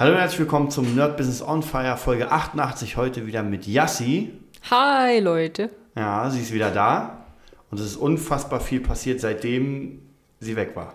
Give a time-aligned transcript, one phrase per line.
[0.00, 2.96] Hallo und herzlich willkommen zum Nerd Business on Fire Folge 88.
[2.96, 4.30] Heute wieder mit Yassi.
[4.70, 5.68] Hi Leute.
[5.94, 7.26] Ja, sie ist wieder da.
[7.70, 10.00] Und es ist unfassbar viel passiert, seitdem
[10.38, 10.94] sie weg war.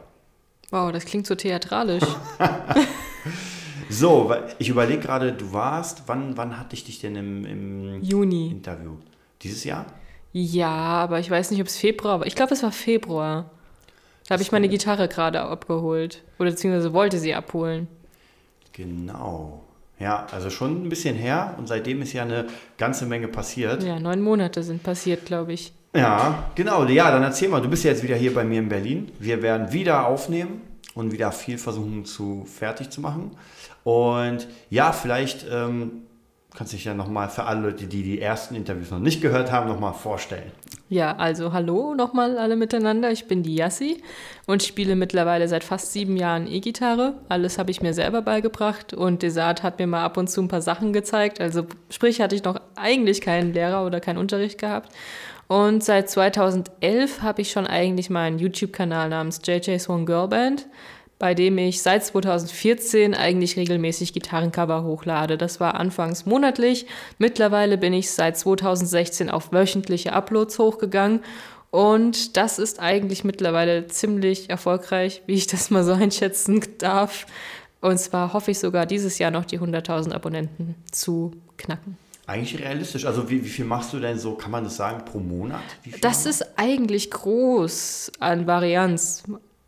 [0.72, 2.04] Wow, das klingt so theatralisch.
[3.92, 8.50] so, ich überlege gerade, du warst, wann, wann hatte ich dich denn im, im Juni.
[8.50, 8.94] Interview?
[9.44, 9.86] Dieses Jahr?
[10.34, 12.26] Ja, aber ich weiß nicht, ob es Februar war.
[12.26, 13.52] Ich glaube, es war Februar.
[14.28, 16.24] Da habe ich meine Gitarre gerade abgeholt.
[16.40, 17.88] Oder beziehungsweise wollte sie abholen.
[18.76, 19.62] Genau.
[20.00, 22.48] Ja, also schon ein bisschen her und seitdem ist ja eine
[22.78, 23.82] ganze Menge passiert.
[23.84, 25.72] Ja, neun Monate sind passiert, glaube ich.
[25.96, 26.84] Ja, genau.
[26.86, 29.12] Ja, dann erzähl mal, du bist ja jetzt wieder hier bei mir in Berlin.
[29.20, 30.62] Wir werden wieder aufnehmen
[30.96, 33.32] und wieder viel versuchen zu fertig zu machen.
[33.86, 36.04] Und ja, vielleicht ähm,
[36.56, 39.68] kannst dich ja nochmal für alle Leute, die die ersten Interviews noch nicht gehört haben,
[39.68, 40.52] nochmal vorstellen.
[40.88, 43.12] Ja, also hallo nochmal alle miteinander.
[43.12, 44.04] Ich bin die Yassi
[44.46, 47.16] und spiele mittlerweile seit fast sieben Jahren E-Gitarre.
[47.28, 50.48] Alles habe ich mir selber beigebracht und Desart hat mir mal ab und zu ein
[50.48, 51.42] paar Sachen gezeigt.
[51.42, 54.92] Also sprich, hatte ich noch eigentlich keinen Lehrer oder keinen Unterricht gehabt.
[55.48, 60.68] Und seit 2011 habe ich schon eigentlich meinen YouTube-Kanal namens JJ Swan Girl Band
[61.26, 65.40] bei dem ich seit 2014 eigentlich regelmäßig Gitarrencover hochlade.
[65.40, 66.86] Das war anfangs monatlich.
[67.18, 71.22] Mittlerweile bin ich seit 2016 auf wöchentliche Uploads hochgegangen.
[71.72, 77.26] Und das ist eigentlich mittlerweile ziemlich erfolgreich, wie ich das mal so einschätzen darf.
[77.82, 81.98] Und zwar hoffe ich sogar dieses Jahr noch die 100.000 Abonnenten zu knacken.
[82.28, 83.08] Eigentlich realistisch.
[83.08, 85.64] Also wie, wie viel machst du denn so, kann man das sagen, pro Monat?
[86.02, 89.24] Das ist eigentlich groß an Varianz.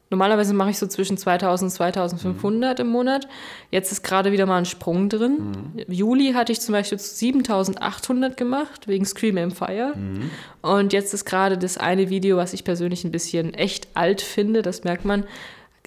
[0.10, 2.86] Normalerweise mache ich so zwischen 2000 und 2500 mhm.
[2.86, 3.28] im Monat.
[3.72, 5.74] Jetzt ist gerade wieder mal ein Sprung drin.
[5.76, 5.94] Mhm.
[5.94, 9.94] Juli hatte ich zum Beispiel 7800 gemacht, wegen Scream and Fire.
[9.96, 10.32] Mhm.
[10.62, 14.62] Und jetzt ist gerade das eine Video, was ich persönlich ein bisschen echt alt finde,
[14.62, 15.26] das merkt man,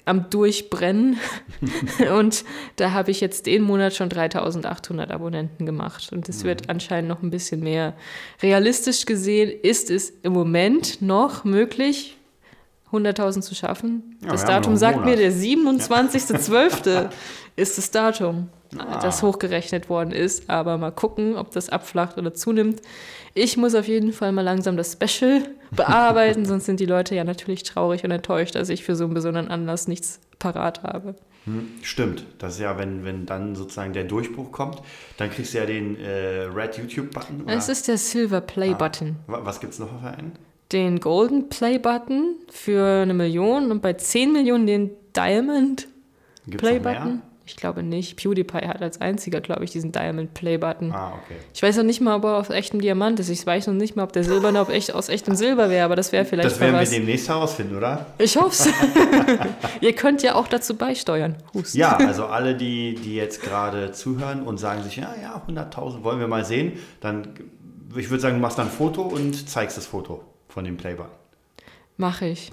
[0.05, 1.17] am Durchbrennen.
[2.17, 2.43] und
[2.75, 6.11] da habe ich jetzt den Monat schon 3800 Abonnenten gemacht.
[6.11, 6.71] Und es wird mhm.
[6.71, 7.93] anscheinend noch ein bisschen mehr.
[8.41, 12.17] Realistisch gesehen ist es im Moment noch möglich,
[12.91, 14.17] 100.000 zu schaffen.
[14.21, 16.89] Ja, das Datum sagt mir, der 27.12.
[16.89, 17.09] Ja.
[17.55, 18.99] ist das Datum, ah.
[19.01, 20.49] das hochgerechnet worden ist.
[20.49, 22.81] Aber mal gucken, ob das abflacht oder zunimmt.
[23.33, 27.23] Ich muss auf jeden Fall mal langsam das Special bearbeiten, sonst sind die Leute ja
[27.23, 31.15] natürlich traurig und enttäuscht, dass ich für so einen besonderen Anlass nichts parat habe.
[31.45, 32.25] Hm, stimmt.
[32.37, 34.81] Das ist ja, wenn, wenn dann sozusagen der Durchbruch kommt,
[35.17, 37.47] dann kriegst du ja den äh, Red YouTube-Button.
[37.47, 39.15] Es ist der Silver Play-Button.
[39.27, 39.39] Ah.
[39.43, 40.33] Was gibt es noch für einen?
[40.71, 45.87] Den Golden Play Button für eine Million und bei 10 Millionen den Diamond
[46.45, 47.21] Gibt's Play Button.
[47.45, 48.15] Ich glaube nicht.
[48.15, 50.93] PewDiePie hat als einziger, glaube ich, diesen Diamond Play Button.
[50.93, 51.35] Ah, okay.
[51.53, 53.29] Ich weiß noch nicht mal, ob er aus echtem Diamant ist.
[53.29, 55.97] Ich weiß noch nicht mal, ob der silberne auf echt, aus echtem Silber wäre, aber
[55.97, 58.05] das wäre vielleicht Das werden wir demnächst herausfinden, oder?
[58.19, 58.69] Ich hoffe es.
[59.81, 61.35] Ihr könnt ja auch dazu beisteuern.
[61.53, 61.75] Hust.
[61.75, 66.19] Ja, also alle, die, die jetzt gerade zuhören und sagen sich, ja, ja, 100.000 wollen
[66.19, 67.33] wir mal sehen, dann,
[67.97, 71.11] ich würde sagen, du machst dann ein Foto und zeigst das Foto von dem Playbutton.
[71.97, 72.51] Mache ich.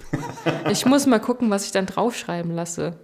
[0.69, 2.97] Ich muss mal gucken, was ich dann draufschreiben lasse.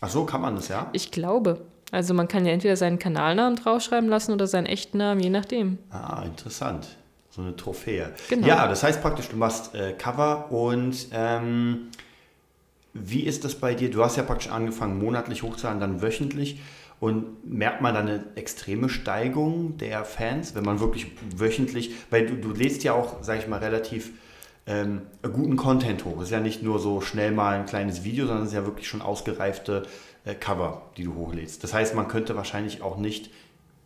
[0.00, 0.88] Ach so, kann man das, ja?
[0.92, 1.62] Ich glaube.
[1.92, 5.78] Also man kann ja entweder seinen Kanalnamen draufschreiben lassen oder seinen echten Namen, je nachdem.
[5.90, 6.88] Ah, interessant.
[7.30, 8.12] So eine Trophäe.
[8.28, 8.46] Genau.
[8.46, 11.88] Ja, das heißt praktisch, du machst äh, Cover und ähm,
[12.94, 13.90] wie ist das bei dir?
[13.90, 16.60] Du hast ja praktisch angefangen, monatlich hochzuladen, dann wöchentlich.
[16.98, 22.36] Und merkt man dann eine extreme Steigung der Fans, wenn man wirklich wöchentlich, weil du,
[22.36, 24.12] du lädst ja auch, sag ich mal, relativ
[24.66, 26.16] ähm, guten Content hoch.
[26.18, 28.64] Es ist ja nicht nur so schnell mal ein kleines Video, sondern es ist ja
[28.64, 29.84] wirklich schon ausgereifte
[30.24, 31.62] äh, Cover, die du hochlädst.
[31.62, 33.30] Das heißt, man könnte wahrscheinlich auch nicht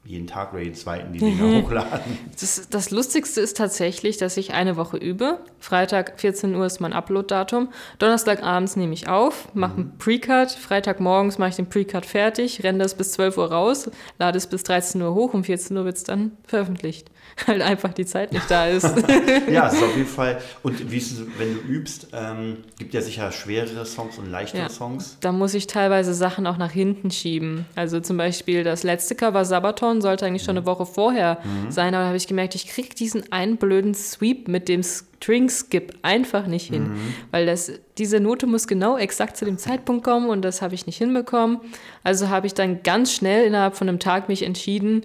[0.05, 1.63] jeden Tag oder jeden zweiten die Dinger mhm.
[1.63, 2.19] hochladen.
[2.41, 5.39] Das, das, Lustigste ist tatsächlich, dass ich eine Woche übe.
[5.59, 7.69] Freitag 14 Uhr ist mein Upload-Datum.
[7.99, 10.53] Donnerstagabends nehme ich auf, mache einen Pre-Cut.
[10.53, 14.63] Freitagmorgens mache ich den Pre-Cut fertig, renne das bis 12 Uhr raus, lade es bis
[14.63, 15.35] 13 Uhr hoch.
[15.35, 17.11] Um 14 Uhr wird es dann veröffentlicht.
[17.47, 18.85] Halt einfach die Zeit nicht da ist.
[19.51, 20.41] ja, es ist auf jeden Fall.
[20.63, 24.63] Und wie ist es, wenn du übst, ähm, gibt ja sicher schwerere Songs und leichtere
[24.63, 25.19] ja, Songs.
[25.21, 27.67] Da muss ich teilweise Sachen auch nach hinten schieben.
[27.77, 31.71] Also zum Beispiel das letzte Cover Sabaton sollte eigentlich schon eine Woche vorher mhm.
[31.71, 35.49] sein, aber da habe ich gemerkt, ich kriege diesen einen blöden Sweep mit dem String
[35.49, 37.15] Skip einfach nicht hin, mhm.
[37.31, 40.87] weil das, diese Note muss genau exakt zu dem Zeitpunkt kommen und das habe ich
[40.87, 41.61] nicht hinbekommen.
[42.05, 45.05] Also habe ich dann ganz schnell innerhalb von einem Tag mich entschieden,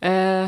[0.00, 0.46] äh,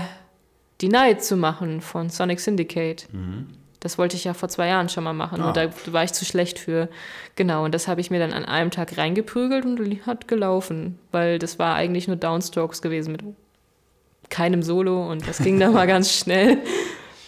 [0.80, 3.08] die Night zu machen von Sonic Syndicate.
[3.12, 3.46] Mhm.
[3.82, 5.48] Das wollte ich ja vor zwei Jahren schon mal machen ah.
[5.48, 6.88] und da war ich zu schlecht für.
[7.34, 11.40] Genau, und das habe ich mir dann an einem Tag reingeprügelt und hat gelaufen, weil
[11.40, 13.22] das war eigentlich nur Downstrokes gewesen mit
[14.32, 16.58] keinem Solo und das ging dann mal ganz schnell.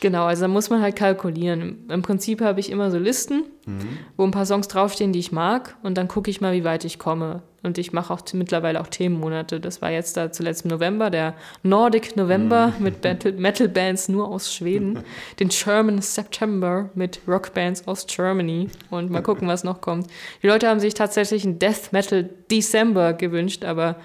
[0.05, 1.87] Genau, also da muss man halt kalkulieren.
[1.89, 3.99] Im Prinzip habe ich immer so Listen, mhm.
[4.19, 5.77] wo ein paar Songs draufstehen, die ich mag.
[5.83, 7.43] Und dann gucke ich mal, wie weit ich komme.
[7.63, 9.61] Und ich mache auch mittlerweile auch Themenmonate.
[9.61, 12.85] Das war jetzt da zuletzt im November, der Nordic November mhm.
[12.85, 14.99] mit Metal-Bands nur aus Schweden.
[15.41, 18.69] Den German September mit Rockbands aus Germany.
[18.91, 20.09] Und mal gucken, was noch kommt.
[20.43, 23.97] Die Leute haben sich tatsächlich einen Death Metal December gewünscht, aber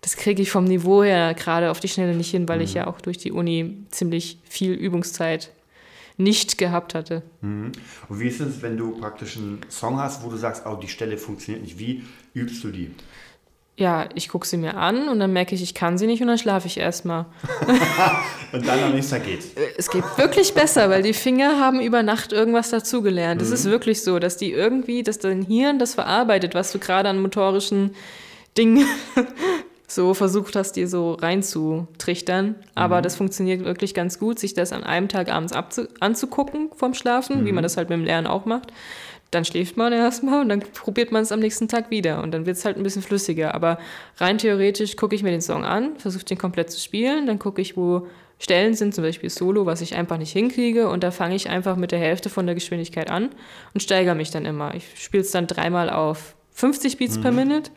[0.00, 2.64] das kriege ich vom Niveau her gerade auf die Schnelle nicht hin, weil mhm.
[2.64, 5.50] ich ja auch durch die Uni ziemlich viel Übungszeit
[6.16, 7.22] nicht gehabt hatte.
[7.40, 7.72] Mhm.
[8.08, 10.88] Und wie ist es, wenn du praktisch einen Song hast, wo du sagst, oh, die
[10.88, 11.78] Stelle funktioniert nicht?
[11.78, 12.02] Wie
[12.34, 12.90] übst du die?
[13.76, 16.26] Ja, ich gucke sie mir an und dann merke ich, ich kann sie nicht und
[16.26, 17.26] dann schlafe ich erstmal.
[18.52, 19.52] und dann am nächsten Tag geht's.
[19.54, 23.40] Äh, es geht wirklich besser, weil die Finger haben über Nacht irgendwas dazugelernt.
[23.40, 23.54] Es mhm.
[23.54, 27.22] ist wirklich so, dass die irgendwie, dass dein Hirn das verarbeitet, was du gerade an
[27.22, 27.94] motorischen
[28.56, 28.84] Dingen
[29.90, 32.56] so versucht hast, dir so reinzutrichtern.
[32.74, 33.02] Aber mhm.
[33.02, 35.52] das funktioniert wirklich ganz gut, sich das an einem Tag abends
[36.00, 37.46] anzugucken vom Schlafen, mhm.
[37.46, 38.70] wie man das halt mit dem Lernen auch macht.
[39.30, 42.46] Dann schläft man erstmal und dann probiert man es am nächsten Tag wieder und dann
[42.46, 43.54] wird es halt ein bisschen flüssiger.
[43.54, 43.78] Aber
[44.18, 47.60] rein theoretisch gucke ich mir den Song an, versuche den komplett zu spielen, dann gucke
[47.60, 48.06] ich, wo
[48.38, 51.76] Stellen sind, zum Beispiel Solo, was ich einfach nicht hinkriege und da fange ich einfach
[51.76, 53.30] mit der Hälfte von der Geschwindigkeit an
[53.74, 54.74] und steigere mich dann immer.
[54.74, 57.22] Ich spiele es dann dreimal auf 50 Beats mhm.
[57.22, 57.70] per Minute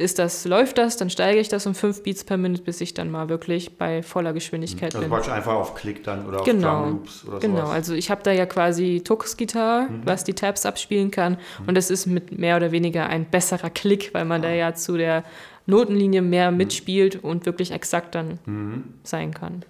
[0.00, 2.94] ist das, läuft das, dann steige ich das um 5 Beats per Minute, bis ich
[2.94, 5.12] dann mal wirklich bei voller Geschwindigkeit also bin.
[5.12, 7.70] Also einfach auf Klick dann oder genau, auf Drumloops oder Genau, sowas.
[7.70, 10.02] also ich habe da ja quasi Tux-Gitarre, mhm.
[10.04, 11.68] was die Tabs abspielen kann mhm.
[11.68, 14.48] und es ist mit mehr oder weniger ein besserer Klick, weil man ah.
[14.48, 15.24] da ja zu der
[15.66, 16.56] Notenlinie mehr mhm.
[16.56, 18.84] mitspielt und wirklich exakt dann mhm.
[19.04, 19.64] sein kann.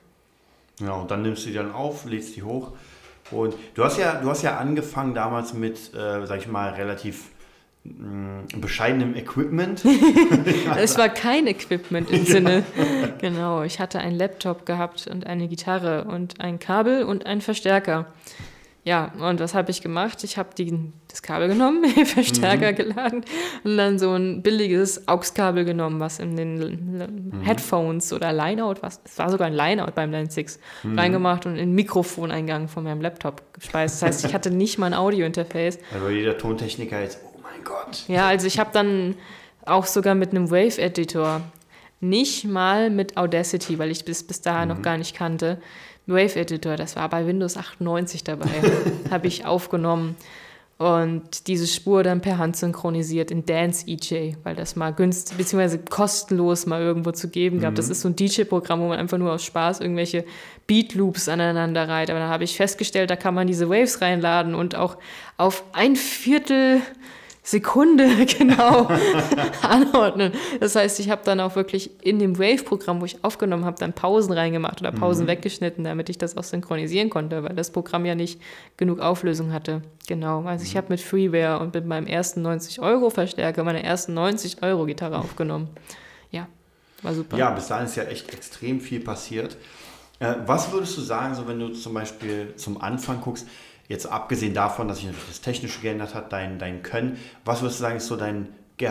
[0.81, 2.73] Ja, und dann nimmst du die dann auf, lädst die hoch
[3.31, 7.27] und du hast ja, du hast ja angefangen damals mit, äh, sag ich mal, relativ
[7.83, 9.83] bescheidenem Equipment.
[10.77, 12.65] es war kein Equipment im Sinne.
[13.21, 18.07] genau, ich hatte einen Laptop gehabt und eine Gitarre und ein Kabel und einen Verstärker.
[18.83, 20.25] Ja, und was habe ich gemacht?
[20.25, 20.51] Ich habe
[21.09, 22.77] das Kabel genommen, den Verstärker mhm.
[22.77, 23.25] geladen
[23.63, 26.59] und dann so ein billiges AUX-Kabel genommen, was in den
[26.97, 27.43] mhm.
[27.43, 30.99] Headphones oder Lineout, was, es war sogar ein Lineout beim Line 6, mhm.
[30.99, 34.01] reingemacht und in den Mikrofoneingang von meinem Laptop gespeist.
[34.01, 35.79] Das heißt, ich hatte nicht mal ein Audio-Interface.
[35.93, 37.21] Also jeder Tontechniker jetzt,
[37.65, 38.05] Gott.
[38.09, 39.15] Ja, also ich habe dann
[39.65, 41.43] auch sogar mit einem Wave-Editor,
[42.01, 44.77] nicht mal mit Audacity, weil ich bis, bis dahin mhm.
[44.77, 45.61] noch gar nicht kannte,
[46.07, 48.49] Wave-Editor, das war bei Windows 98 dabei,
[49.11, 50.17] habe ich aufgenommen
[50.81, 55.77] und diese Spur dann per Hand synchronisiert in Dance EJ, weil das mal günstig bzw.
[55.91, 57.73] kostenlos mal irgendwo zu geben gab.
[57.73, 57.75] Mhm.
[57.75, 60.25] Das ist so ein DJ-Programm, wo man einfach nur aus Spaß irgendwelche
[60.67, 62.09] Beat Loops aneinander reiht.
[62.09, 64.97] Aber da habe ich festgestellt, da kann man diese Waves reinladen und auch
[65.37, 66.81] auf ein Viertel
[67.51, 68.89] Sekunde genau
[69.63, 70.33] anordnen.
[70.61, 73.93] Das heißt, ich habe dann auch wirklich in dem Wave-Programm, wo ich aufgenommen habe, dann
[73.93, 75.31] Pausen reingemacht oder Pausen mhm.
[75.31, 78.41] weggeschnitten, damit ich das auch synchronisieren konnte, weil das Programm ja nicht
[78.77, 79.83] genug Auflösung hatte.
[80.07, 80.45] Genau.
[80.45, 80.79] Also ich mhm.
[80.79, 85.69] habe mit Freeware und mit meinem ersten 90-Euro-Verstärker meine ersten 90-Euro-Gitarre aufgenommen.
[86.31, 86.47] Ja,
[87.03, 87.37] war super.
[87.37, 89.57] Ja, bis dahin ist ja echt extrem viel passiert.
[90.21, 93.49] Äh, was würdest du sagen, so wenn du zum Beispiel zum Anfang guckst,
[93.91, 97.81] Jetzt abgesehen davon, dass sich natürlich das Technische geändert hat, dein, dein Können, was würdest
[97.81, 98.89] du sagen, ist so dein Ge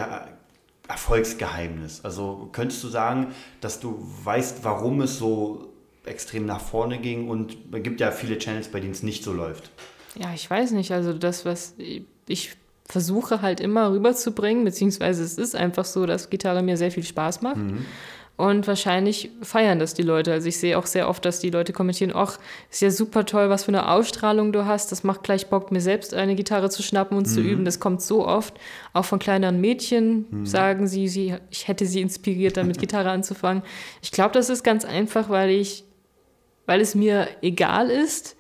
[0.89, 2.01] Erfolgsgeheimnis?
[2.03, 3.27] Also könntest du sagen,
[3.61, 5.69] dass du weißt, warum es so
[6.03, 9.31] extrem nach vorne ging und es gibt ja viele Channels, bei denen es nicht so
[9.31, 9.71] läuft.
[10.15, 10.91] Ja, ich weiß nicht.
[10.91, 11.75] Also das, was
[12.27, 17.05] ich versuche halt immer rüberzubringen, beziehungsweise es ist einfach so, dass Gitarre mir sehr viel
[17.05, 17.55] Spaß macht.
[17.55, 17.85] Mhm.
[18.39, 20.31] Und wahrscheinlich feiern das die Leute.
[20.31, 22.39] Also ich sehe auch sehr oft, dass die Leute kommentieren, ach,
[22.71, 24.93] ist ja super toll, was für eine Ausstrahlung du hast.
[24.93, 27.31] Das macht gleich Bock, mir selbst eine Gitarre zu schnappen und mhm.
[27.31, 27.65] zu üben.
[27.65, 28.57] Das kommt so oft.
[28.93, 30.45] Auch von kleineren Mädchen mhm.
[30.45, 33.61] sagen sie, sie, ich hätte sie inspiriert, damit Gitarre anzufangen.
[34.01, 35.83] Ich glaube, das ist ganz einfach, weil ich,
[36.65, 38.37] weil es mir egal ist.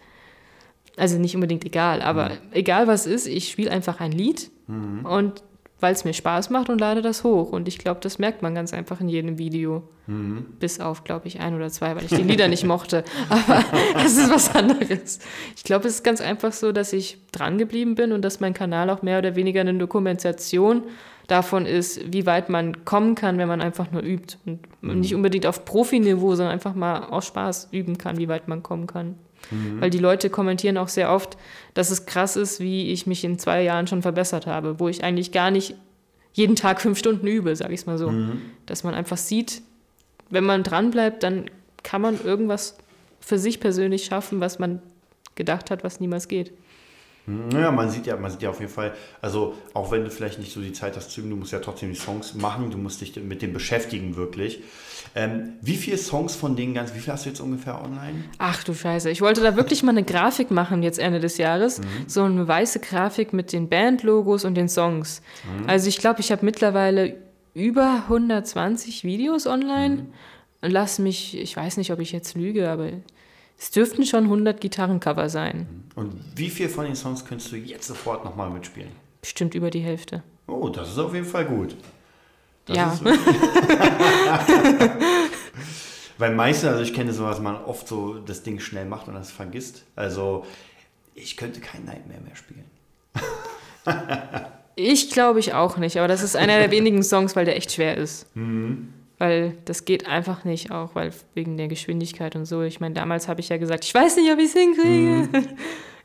[0.95, 2.35] Also nicht unbedingt egal, aber mhm.
[2.53, 5.05] egal was ist, ich spiele einfach ein Lied mhm.
[5.05, 5.43] und
[5.79, 7.51] weil es mir Spaß macht und lade das hoch.
[7.51, 9.83] Und ich glaube, das merkt man ganz einfach in jedem Video.
[10.07, 10.45] Mhm.
[10.59, 13.03] Bis auf, glaube ich, ein oder zwei, weil ich die Lieder nicht mochte.
[13.29, 15.19] Aber das ist was anderes.
[15.55, 18.53] Ich glaube, es ist ganz einfach so, dass ich dran geblieben bin und dass mein
[18.53, 20.83] Kanal auch mehr oder weniger eine Dokumentation
[21.27, 24.37] davon ist, wie weit man kommen kann, wenn man einfach nur übt.
[24.45, 24.99] Und mhm.
[24.99, 28.87] nicht unbedingt auf Profiniveau, sondern einfach mal aus Spaß üben kann, wie weit man kommen
[28.87, 29.15] kann.
[29.51, 29.81] Mhm.
[29.81, 31.37] Weil die Leute kommentieren auch sehr oft,
[31.73, 35.03] dass es krass ist, wie ich mich in zwei Jahren schon verbessert habe, wo ich
[35.03, 35.75] eigentlich gar nicht
[36.33, 38.11] jeden Tag fünf Stunden übe, sage ich es mal so.
[38.11, 38.41] Mhm.
[38.65, 39.61] Dass man einfach sieht,
[40.29, 41.49] wenn man dranbleibt, dann
[41.83, 42.77] kann man irgendwas
[43.19, 44.81] für sich persönlich schaffen, was man
[45.35, 46.51] gedacht hat, was niemals geht.
[47.29, 50.39] Naja, man sieht ja, man sieht ja auf jeden Fall, also auch wenn du vielleicht
[50.39, 52.77] nicht so die Zeit hast zu üben, du musst ja trotzdem die Songs machen, du
[52.77, 54.63] musst dich mit dem beschäftigen wirklich.
[55.15, 58.23] Ähm, wie viele Songs von denen ganz, wie viel hast du jetzt ungefähr online?
[58.37, 61.79] Ach du Scheiße, ich wollte da wirklich mal eine Grafik machen jetzt Ende des Jahres.
[61.79, 61.83] Mhm.
[62.07, 65.21] So eine weiße Grafik mit den Bandlogos und den Songs.
[65.43, 65.69] Mhm.
[65.69, 67.15] Also ich glaube, ich habe mittlerweile
[67.53, 69.95] über 120 Videos online.
[69.95, 70.07] Mhm.
[70.61, 72.89] Lass mich, ich weiß nicht, ob ich jetzt lüge, aber
[73.59, 75.67] es dürften schon 100 Gitarrencover sein.
[75.95, 78.91] Und wie viel von den Songs könntest du jetzt sofort nochmal mitspielen?
[79.19, 80.23] Bestimmt über die Hälfte.
[80.47, 81.75] Oh, das ist auf jeden Fall gut.
[82.65, 82.97] Das ja.
[86.17, 89.15] Weil meistens, also ich kenne so, dass man oft so das Ding schnell macht und
[89.15, 89.83] das vergisst.
[89.95, 90.45] Also
[91.13, 92.63] ich könnte kein Nightmare mehr spielen.
[94.75, 97.73] ich glaube ich auch nicht, aber das ist einer der wenigen Songs, weil der echt
[97.73, 98.33] schwer ist.
[98.35, 98.93] Mhm.
[99.19, 102.63] Weil das geht einfach nicht, auch weil wegen der Geschwindigkeit und so.
[102.63, 105.29] Ich meine, damals habe ich ja gesagt, ich weiß nicht, ob ich es hinkriege.
[105.31, 105.47] Mhm.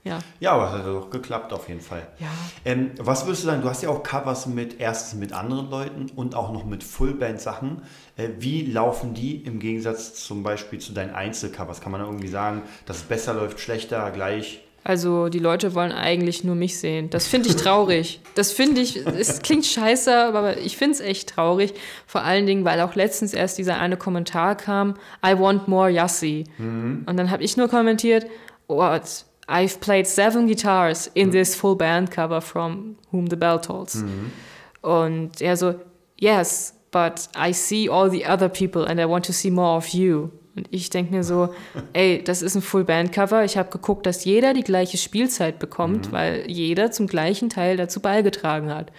[0.04, 0.18] Ja.
[0.38, 2.06] Ja, aber es hat doch geklappt auf jeden Fall.
[2.18, 2.26] Ja.
[2.66, 3.62] Ähm, was würdest du sagen?
[3.62, 7.80] Du hast ja auch Covers mit erstens mit anderen Leuten und auch noch mit Fullband-Sachen.
[8.16, 11.80] Äh, wie laufen die im Gegensatz zum Beispiel zu deinen Einzelcovers?
[11.80, 14.63] Kann man da irgendwie sagen, dass es besser läuft, schlechter, gleich?
[14.86, 17.08] Also die Leute wollen eigentlich nur mich sehen.
[17.08, 18.20] Das finde ich traurig.
[18.34, 21.72] Das finde ich, es klingt scheiße, aber ich finde es echt traurig.
[22.06, 26.44] Vor allen Dingen, weil auch letztens erst dieser eine Kommentar kam, I want more Yassi.
[26.58, 27.04] Mhm.
[27.06, 28.26] Und dann habe ich nur kommentiert,
[28.68, 29.24] what?
[29.48, 31.32] I've played seven guitars in mhm.
[31.32, 33.96] this full band cover from Whom the Bell Tolls.
[33.96, 34.32] Mhm.
[34.82, 35.76] Und er so,
[36.20, 39.88] yes, but I see all the other people and I want to see more of
[39.88, 40.30] you.
[40.56, 41.52] Und ich denke mir so,
[41.92, 43.44] ey, das ist ein Full-Band-Cover.
[43.44, 46.12] Ich habe geguckt, dass jeder die gleiche Spielzeit bekommt, mhm.
[46.12, 48.92] weil jeder zum gleichen Teil dazu beigetragen hat.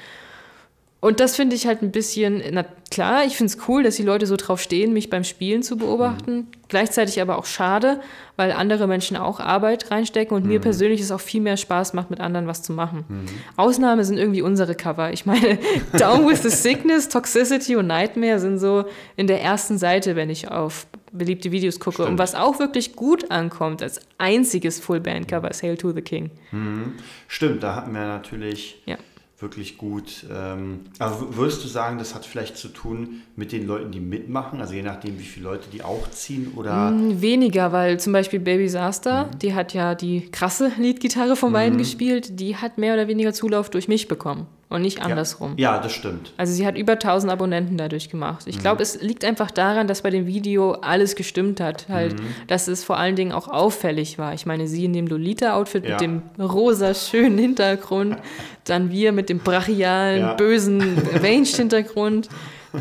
[1.05, 4.01] Und das finde ich halt ein bisschen, na klar, ich finde es cool, dass die
[4.01, 6.35] Leute so drauf stehen, mich beim Spielen zu beobachten.
[6.35, 6.47] Mhm.
[6.67, 7.99] Gleichzeitig aber auch schade,
[8.37, 10.49] weil andere Menschen auch Arbeit reinstecken und mhm.
[10.49, 13.05] mir persönlich es auch viel mehr Spaß macht, mit anderen was zu machen.
[13.07, 13.25] Mhm.
[13.55, 15.13] Ausnahme sind irgendwie unsere Cover.
[15.13, 15.59] Ich meine,
[15.95, 18.85] Down with the Sickness, Toxicity und Nightmare sind so
[19.15, 21.95] in der ersten Seite, wenn ich auf beliebte Videos gucke.
[21.95, 22.09] Stimmt.
[22.09, 26.31] Und was auch wirklich gut ankommt, als einziges Full-Band-Cover ist Hail to the King.
[26.51, 26.93] Mhm.
[27.27, 28.81] Stimmt, da hatten wir natürlich.
[28.85, 28.97] Ja
[29.39, 30.25] wirklich gut.
[30.33, 34.61] Ähm, also würdest du sagen, das hat vielleicht zu tun mit den Leuten, die mitmachen,
[34.61, 36.91] also je nachdem, wie viele Leute die auch ziehen oder?
[36.91, 39.39] Mm, weniger, weil zum Beispiel Baby Saster, mhm.
[39.39, 41.79] die hat ja die krasse Leadgitarre von beiden mhm.
[41.79, 45.53] gespielt, die hat mehr oder weniger Zulauf durch mich bekommen und nicht andersrum.
[45.57, 46.33] Ja, ja, das stimmt.
[46.37, 48.43] Also sie hat über 1000 Abonnenten dadurch gemacht.
[48.45, 48.61] Ich mhm.
[48.61, 51.87] glaube, es liegt einfach daran, dass bei dem Video alles gestimmt hat.
[51.89, 52.27] Halt, mhm.
[52.47, 54.33] dass es vor allen Dingen auch auffällig war.
[54.33, 55.91] Ich meine, sie in dem Lolita-Outfit ja.
[55.91, 58.17] mit dem rosa schönen Hintergrund,
[58.65, 60.33] dann wir mit dem brachialen, ja.
[60.33, 60.81] bösen
[61.15, 62.29] Avenged-Hintergrund.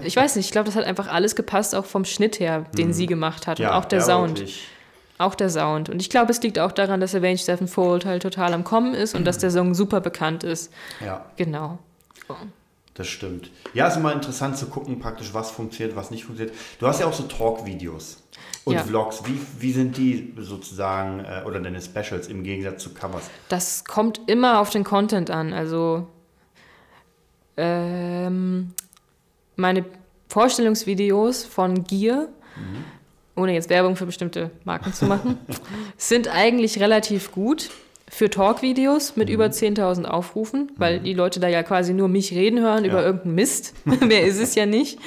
[0.02, 2.88] Ich weiß nicht, ich glaube, das hat einfach alles gepasst, auch vom Schnitt her, den
[2.88, 2.92] mhm.
[2.92, 3.60] sie gemacht hat.
[3.60, 4.38] und auch der Sound.
[4.40, 4.68] Wirklich.
[5.16, 5.88] Auch der Sound.
[5.88, 9.14] Und ich glaube, es liegt auch daran, dass Avenged Sevenfold halt total am Kommen ist
[9.14, 9.24] und mhm.
[9.26, 10.72] dass der Song super bekannt ist.
[11.04, 11.24] Ja.
[11.36, 11.78] Genau.
[12.94, 13.50] Das stimmt.
[13.74, 16.56] Ja, ist immer interessant zu gucken, praktisch, was funktioniert, was nicht funktioniert.
[16.78, 18.22] Du hast ja auch so Talk-Videos
[18.64, 18.82] und ja.
[18.82, 19.22] Vlogs.
[19.24, 23.30] Wie, wie sind die sozusagen, äh, oder deine Specials im Gegensatz zu Covers?
[23.48, 25.52] Das kommt immer auf den Content an.
[25.52, 26.08] Also,
[27.56, 28.72] ähm,
[29.56, 29.84] meine
[30.28, 32.28] Vorstellungsvideos von Gear.
[32.56, 32.84] Mhm
[33.36, 35.38] ohne jetzt Werbung für bestimmte Marken zu machen,
[35.96, 37.70] sind eigentlich relativ gut
[38.08, 39.34] für Talk-Videos mit mhm.
[39.34, 41.04] über 10.000 Aufrufen, weil mhm.
[41.04, 42.90] die Leute da ja quasi nur mich reden hören ja.
[42.90, 43.74] über irgendeinen Mist.
[44.00, 44.98] Mehr ist es ja nicht.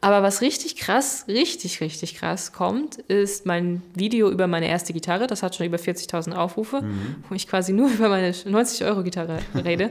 [0.00, 5.26] Aber was richtig krass, richtig, richtig krass kommt, ist mein Video über meine erste Gitarre.
[5.26, 7.16] Das hat schon über 40.000 Aufrufe, mhm.
[7.28, 9.90] wo ich quasi nur über meine 90-Euro-Gitarre rede.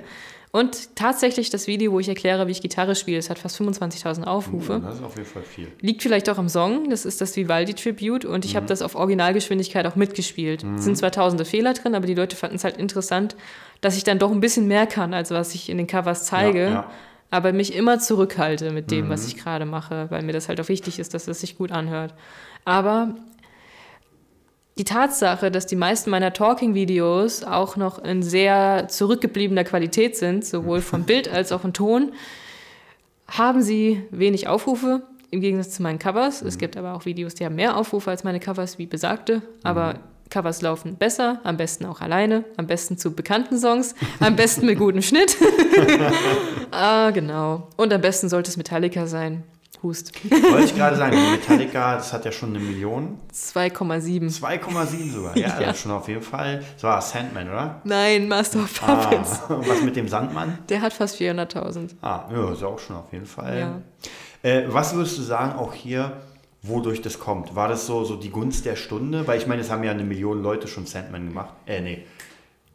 [0.56, 4.24] Und tatsächlich das Video, wo ich erkläre, wie ich Gitarre spiele, das hat fast 25.000
[4.24, 4.80] Aufrufe.
[4.82, 5.68] Das ist auf jeden Fall viel.
[5.82, 8.56] Liegt vielleicht auch am Song, das ist das Vivaldi Tribute und ich mhm.
[8.56, 10.64] habe das auf Originalgeschwindigkeit auch mitgespielt.
[10.64, 10.76] Mhm.
[10.76, 13.36] Es sind zwar tausende Fehler drin, aber die Leute fanden es halt interessant,
[13.82, 16.64] dass ich dann doch ein bisschen mehr kann, als was ich in den Covers zeige.
[16.64, 16.92] Ja, ja.
[17.32, 19.10] Aber mich immer zurückhalte mit dem, mhm.
[19.10, 21.74] was ich gerade mache, weil mir das halt auch wichtig ist, dass es sich gut
[21.74, 22.14] anhört.
[22.64, 23.14] Aber
[24.78, 30.82] die Tatsache, dass die meisten meiner Talking-Videos auch noch in sehr zurückgebliebener Qualität sind, sowohl
[30.82, 32.14] vom Bild als auch vom Ton,
[33.28, 36.42] haben sie wenig Aufrufe im Gegensatz zu meinen Covers.
[36.42, 36.48] Mhm.
[36.48, 39.42] Es gibt aber auch Videos, die haben mehr Aufrufe als meine Covers, wie besagte.
[39.64, 40.00] Aber mhm.
[40.30, 44.78] Covers laufen besser, am besten auch alleine, am besten zu bekannten Songs, am besten mit
[44.80, 45.38] gutem Schnitt.
[46.72, 47.70] ah, genau.
[47.78, 49.44] Und am besten sollte es Metallica sein.
[49.84, 50.12] Hust.
[50.30, 53.20] Wollte ich gerade sagen, Metallica, das hat ja schon eine Million.
[53.34, 54.40] 2,7.
[54.40, 55.72] 2,7 sogar, ja, ja.
[55.72, 56.64] Ist schon auf jeden Fall.
[56.76, 57.82] Das war Sandman, oder?
[57.84, 59.42] Nein, Master of Puppets.
[59.50, 60.60] Ah, was mit dem Sandmann?
[60.70, 61.92] Der hat fast 400.000.
[62.02, 63.60] Ah, ja, ist auch schon auf jeden Fall.
[63.60, 64.50] Ja.
[64.50, 66.22] Äh, was würdest du sagen, auch hier,
[66.62, 67.56] wodurch das kommt?
[67.56, 69.28] War das so, so die Gunst der Stunde?
[69.28, 71.54] Weil ich meine, es haben ja eine Million Leute schon Sandman gemacht.
[71.66, 72.04] Äh, nee.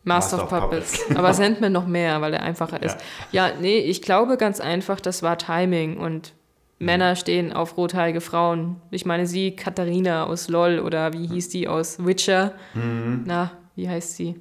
[0.02, 0.98] Master, Master of, Puppets.
[0.98, 1.18] Puppets.
[1.18, 2.96] Aber Sandman noch mehr, weil er einfacher ist.
[3.32, 3.48] Ja.
[3.48, 6.32] ja, nee, ich glaube ganz einfach, das war Timing und
[6.80, 8.76] Männer stehen auf rothaarige Frauen.
[8.90, 12.54] Ich meine sie, Katharina aus LOL oder wie hieß die aus Witcher?
[12.74, 13.24] Mhm.
[13.26, 14.36] Na, wie heißt sie?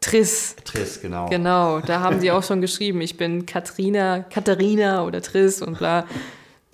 [0.00, 0.56] Triss.
[0.64, 1.28] Triss, genau.
[1.28, 6.04] Genau, da haben sie auch schon geschrieben, ich bin Katrina, Katharina oder Triss und bla.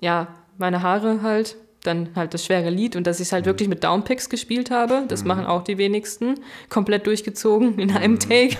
[0.01, 0.27] Ja,
[0.57, 3.83] meine Haare halt, dann halt das schwere Lied und dass ich es halt wirklich mit
[3.83, 6.39] Downpicks gespielt habe, das machen auch die wenigsten,
[6.69, 8.57] komplett durchgezogen in einem Take.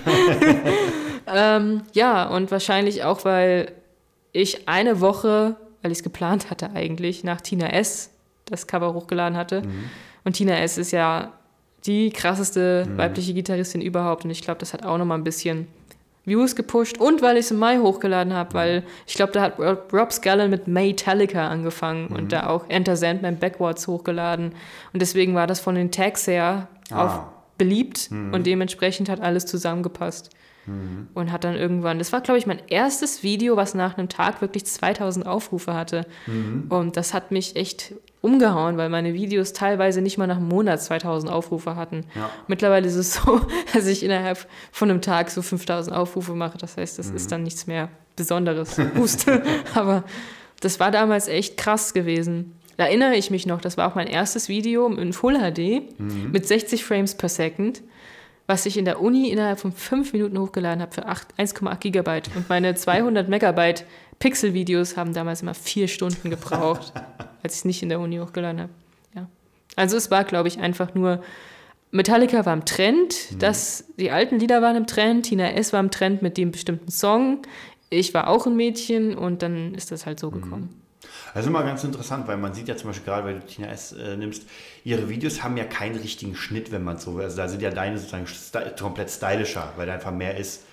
[1.27, 3.71] ähm, ja, und wahrscheinlich auch, weil
[4.33, 8.09] ich eine Woche, weil ich es geplant hatte eigentlich, nach Tina S.
[8.45, 9.63] das Cover hochgeladen hatte.
[10.25, 10.77] Und Tina S.
[10.77, 11.31] ist ja
[11.85, 14.25] die krasseste weibliche Gitarristin überhaupt.
[14.25, 15.67] Und ich glaube, das hat auch nochmal ein bisschen
[16.25, 16.97] Views gepusht.
[16.99, 19.59] Und weil ich es im Mai hochgeladen habe, weil ich glaube, da hat
[19.91, 24.53] Rob Scallon mit Metallica angefangen und da auch Enter Sandman Backwards hochgeladen.
[24.93, 27.05] Und deswegen war das von den Tags her Ah.
[27.05, 27.19] auch
[27.57, 30.29] beliebt und dementsprechend hat alles zusammengepasst.
[31.13, 34.41] Und hat dann irgendwann, das war glaube ich mein erstes Video, was nach einem Tag
[34.41, 36.05] wirklich 2000 Aufrufe hatte.
[36.69, 40.81] Und das hat mich echt umgehauen, weil meine Videos teilweise nicht mal nach einem Monat
[40.81, 42.05] 2000 Aufrufe hatten.
[42.15, 42.29] Ja.
[42.47, 43.41] Mittlerweile ist es so,
[43.73, 46.57] dass ich innerhalb von einem Tag so 5000 Aufrufe mache.
[46.57, 48.77] Das heißt, das ist dann nichts mehr Besonderes.
[48.95, 49.29] Hust.
[49.75, 50.05] Aber
[50.61, 52.53] das war damals echt krass gewesen.
[52.77, 55.83] Da erinnere ich mich noch, das war auch mein erstes Video in Full HD
[56.31, 57.81] mit 60 Frames per Second,
[58.47, 62.29] was ich in der Uni innerhalb von fünf Minuten hochgeladen habe für acht- 1,8 Gigabyte.
[62.35, 63.85] Und meine 200 Megabyte
[64.19, 66.93] Pixel-Videos haben damals immer vier Stunden gebraucht,
[67.43, 68.71] als ich es nicht in der Uni hochgeladen habe.
[69.15, 69.27] Ja.
[69.75, 71.23] Also es war, glaube ich, einfach nur,
[71.91, 75.73] Metallica war im Trend, das, die alten Lieder waren im Trend, Tina S.
[75.73, 77.43] war im Trend mit dem bestimmten Song,
[77.89, 80.81] ich war auch ein Mädchen und dann ist das halt so gekommen.
[81.33, 83.67] Das ist immer ganz interessant, weil man sieht ja zum Beispiel gerade, weil du Tina
[83.67, 83.91] S.
[83.93, 84.43] Äh, nimmst,
[84.83, 87.23] ihre Videos haben ja keinen richtigen Schnitt, wenn man so will.
[87.23, 90.63] Also da sind ja deine sozusagen sty komplett stylischer, weil da einfach mehr ist.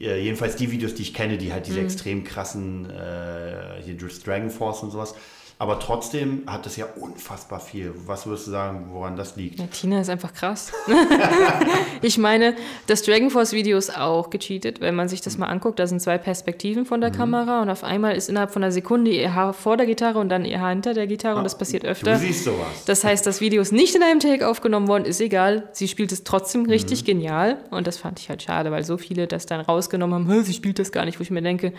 [0.00, 1.70] Äh, jedenfalls die Videos, die ich kenne, die halt Mhm.
[1.70, 5.14] diese extrem krassen, äh, hier Dragon Force und sowas.
[5.60, 7.92] Aber trotzdem hat das ja unfassbar viel.
[8.06, 9.58] Was würdest du sagen, woran das liegt?
[9.58, 10.70] Ja, Tina ist einfach krass.
[12.02, 12.54] ich meine,
[12.86, 15.78] das Dragon Force Video ist auch gecheatet, wenn man sich das mal anguckt.
[15.78, 17.02] Da sind zwei Perspektiven von Mhm.
[17.02, 20.18] der Kamera und auf einmal ist innerhalb von einer Sekunde ihr Haar vor der Gitarre
[20.18, 22.12] und dann ihr Haar hinter der Gitarre und das passiert öfter.
[22.12, 22.84] Du siehst sowas.
[22.86, 25.68] Das heißt, das Video ist nicht in einem Take aufgenommen worden, ist egal.
[25.72, 26.70] Sie spielt es trotzdem Mhm.
[26.70, 27.58] richtig genial.
[27.70, 30.54] Und das fand ich halt schade, weil so viele das dann rausgenommen haben, "Hä, sie
[30.54, 31.72] spielt das gar nicht, wo ich mir denke,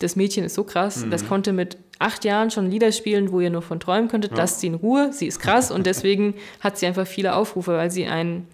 [0.00, 1.10] das Mädchen ist so krass, Mhm.
[1.12, 4.36] das konnte mit acht Jahren schon Lieder spielen, wo ihr nur von träumen könntet.
[4.36, 7.90] Lasst sie in Ruhe, sie ist krass und deswegen hat sie einfach viele Aufrufe, weil
[7.90, 8.46] sie ein,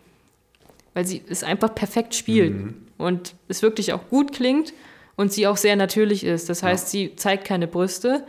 [0.94, 2.74] weil sie es einfach perfekt spielt Mhm.
[2.98, 4.72] und es wirklich auch gut klingt
[5.16, 6.48] und sie auch sehr natürlich ist.
[6.48, 8.24] Das heißt, sie zeigt keine Brüste,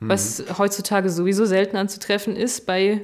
[0.00, 0.58] was Mhm.
[0.58, 3.00] heutzutage sowieso selten anzutreffen ist bei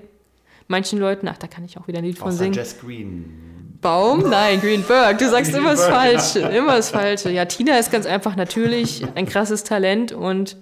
[0.69, 1.29] manchen Leuten.
[1.29, 2.55] Ach, da kann ich auch wieder ein Lied von singen.
[2.55, 3.79] Jess Green.
[3.81, 4.29] Baum?
[4.31, 5.19] Nein, Greenberg.
[5.19, 6.39] Du sagst immer das Falsche.
[6.41, 7.31] Immer das Falsche.
[7.31, 10.57] Ja, Tina ist ganz einfach natürlich ein krasses Talent und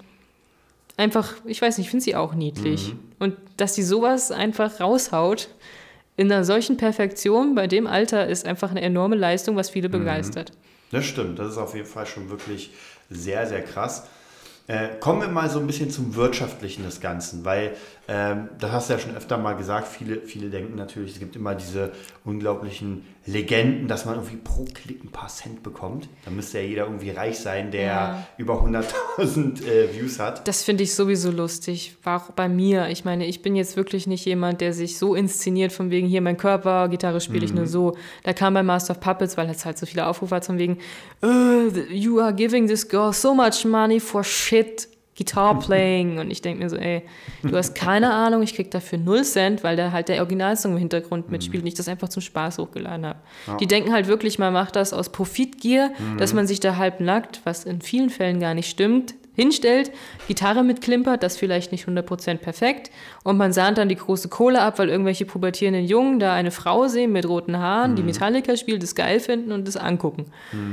[1.00, 2.94] einfach, ich weiß nicht, ich finde sie auch niedlich.
[3.18, 5.48] Und dass sie sowas einfach raushaut
[6.16, 10.52] in einer solchen Perfektion bei dem Alter ist einfach eine enorme Leistung, was viele begeistert.
[10.92, 12.72] Das stimmt, das ist auf jeden Fall schon wirklich
[13.08, 14.06] sehr, sehr krass.
[14.70, 17.72] Äh, kommen wir mal so ein bisschen zum Wirtschaftlichen des Ganzen, weil
[18.06, 21.34] ähm, das hast du ja schon öfter mal gesagt, viele, viele denken natürlich, es gibt
[21.34, 21.90] immer diese
[22.24, 26.08] unglaublichen Legenden, dass man irgendwie pro Klick ein paar Cent bekommt.
[26.24, 28.26] Da müsste ja jeder irgendwie reich sein, der Ja.
[28.38, 30.46] über 100.000 äh, Views hat.
[30.48, 31.96] Das finde ich sowieso lustig.
[32.04, 32.88] War auch bei mir.
[32.88, 36.20] Ich meine, ich bin jetzt wirklich nicht jemand, der sich so inszeniert, von wegen hier
[36.22, 37.96] mein Körper, Gitarre spiele ich nur so.
[38.24, 40.78] Da kam bei Master of Puppets, weil es halt so viele Aufrufe hat, von wegen,
[41.22, 44.59] "Uh, you are giving this girl so much money for shit.
[45.16, 47.02] Guitar playing und ich denke mir so, ey,
[47.42, 50.78] du hast keine Ahnung, ich krieg dafür 0 Cent, weil da halt der Originalsong im
[50.78, 53.18] Hintergrund mitspielt und ich das einfach zum Spaß hochgeladen habe.
[53.58, 57.42] Die denken halt wirklich, man macht das aus Profitgier, dass man sich da halb nackt,
[57.44, 59.92] was in vielen Fällen gar nicht stimmt, hinstellt,
[60.26, 62.90] Gitarre mitklimpert, das vielleicht nicht 100% perfekt
[63.22, 66.88] und man sahnt dann die große Kohle ab, weil irgendwelche pubertierenden Jungen da eine Frau
[66.88, 70.26] sehen mit roten Haaren, die Metallica spielt, das geil finden und das angucken.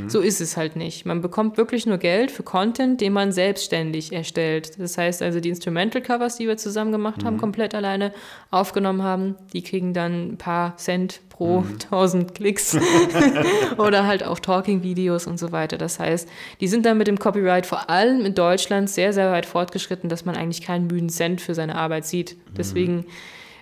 [0.08, 1.06] So ist es halt nicht.
[1.06, 4.80] Man bekommt wirklich nur Geld für Content, den man selbstständig erstellt.
[4.80, 8.14] Das heißt also, die Instrumental-Covers, die wir zusammen gemacht haben, komplett alleine
[8.50, 12.78] aufgenommen haben, die kriegen dann ein paar Cent pro 1000 Klicks
[13.78, 15.78] oder halt auch Talking-Videos und so weiter.
[15.78, 16.28] Das heißt,
[16.62, 20.26] die sind dann mit dem Copyright vor allem in Deutschland sehr, sehr weit fortgeschritten, dass
[20.26, 22.37] man eigentlich keinen müden Cent für seine Arbeit sieht.
[22.58, 23.06] Deswegen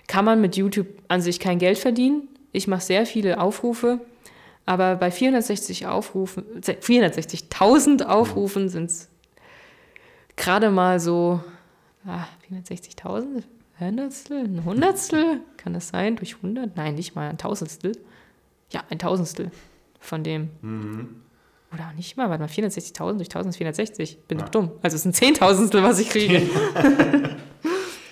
[0.06, 2.28] kann man mit YouTube an sich kein Geld verdienen.
[2.52, 4.00] Ich mache sehr viele Aufrufe,
[4.64, 9.08] aber bei 460 Aufrufen, 460.000 Aufrufen sind es
[10.36, 11.40] gerade mal so
[12.06, 13.42] ah, 460.000,
[13.78, 16.16] Hundertstel, ein Hundertstel, kann das sein?
[16.16, 16.76] Durch 100?
[16.76, 17.92] Nein, nicht mal ein Tausendstel.
[18.70, 19.50] Ja, ein Tausendstel
[20.00, 20.48] von dem.
[21.74, 24.18] Oder auch nicht mal, warte mal, 460.000 durch 1460.
[24.28, 24.70] Bin doch dumm.
[24.82, 26.48] Also es sind Zehntausendstel, was ich kriege.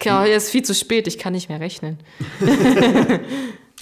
[0.05, 1.99] ja, jetzt ist viel zu spät, ich kann nicht mehr rechnen.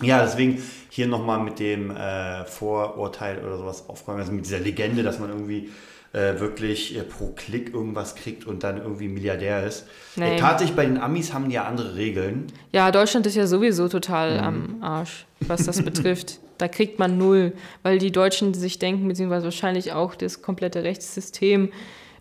[0.01, 5.03] Ja, deswegen hier nochmal mit dem äh, Vorurteil oder sowas aufräumen, also mit dieser Legende,
[5.03, 5.71] dass man irgendwie
[6.13, 9.87] äh, wirklich äh, pro Klick irgendwas kriegt und dann irgendwie Milliardär ist.
[10.17, 10.37] Nee.
[10.37, 12.47] Äh, tatsächlich bei den Amis haben die ja andere Regeln.
[12.73, 16.39] Ja, Deutschland ist ja sowieso total am Arsch, was das betrifft.
[16.59, 21.73] Da kriegt man null, weil die Deutschen sich denken, beziehungsweise wahrscheinlich auch das komplette Rechtssystem,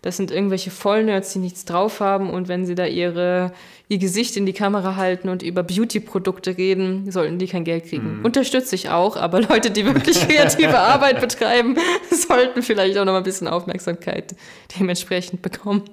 [0.02, 3.52] das sind irgendwelche Vollnerds, die nichts drauf haben und wenn sie da ihre,
[3.88, 8.20] ihr Gesicht in die Kamera halten und über Beauty-Produkte reden, sollten die kein Geld kriegen.
[8.24, 11.76] Unterstütze ich auch, aber Leute, die wirklich kreative Arbeit betreiben,
[12.10, 14.34] sollten vielleicht auch noch mal ein bisschen Aufmerksamkeit
[14.78, 15.84] dementsprechend bekommen.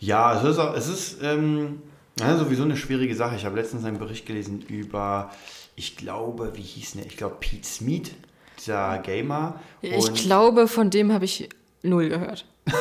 [0.00, 1.80] Ja, es ist, auch, es ist ähm,
[2.20, 3.36] ja, sowieso eine schwierige Sache.
[3.36, 5.30] Ich habe letztens einen Bericht gelesen über,
[5.76, 7.06] ich glaube, wie hieß der?
[7.06, 8.10] Ich glaube, Pete Smith,
[8.58, 9.60] dieser Gamer.
[9.80, 11.48] Ich Und- glaube, von dem habe ich
[11.88, 12.44] null gehört.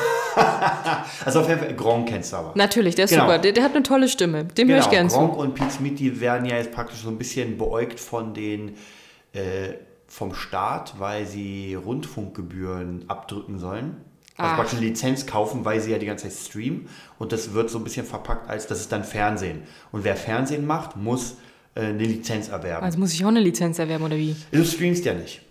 [1.25, 2.51] Also auf jeden Fall, Gronk kennst du aber.
[2.55, 3.23] Natürlich, der ist Genau.
[3.23, 3.39] super.
[3.39, 4.43] Der, der hat eine tolle Stimme.
[4.45, 5.39] Dem höre ich gern Gronk zu.
[5.39, 8.75] und Pete Smith, die werden ja jetzt praktisch so ein bisschen beäugt von den
[9.33, 9.73] äh,
[10.07, 13.97] vom Staat, weil sie Rundfunkgebühren abdrücken sollen.
[14.37, 14.55] Also Ach.
[14.57, 16.87] praktisch eine Lizenz kaufen, weil sie ja die ganze Zeit streamen.
[17.17, 19.63] Und das wird so ein bisschen verpackt als, das ist dann Fernsehen.
[19.91, 21.37] Und wer Fernsehen macht, muss
[21.73, 22.85] äh, eine Lizenz erwerben.
[22.85, 24.35] Also muss ich auch eine Lizenz erwerben, oder wie?
[24.51, 25.41] du streamst ja nicht.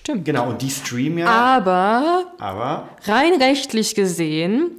[0.00, 0.24] Stimmt.
[0.24, 1.26] Genau, und die streamen ja.
[1.28, 4.70] Aber aber rein rechtlich gesehen